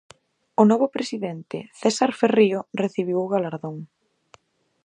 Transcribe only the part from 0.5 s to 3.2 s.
O novo presidente, César Ferrío, recibiu